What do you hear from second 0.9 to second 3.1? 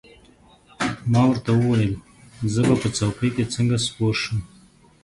ما ورته وویل: زه به په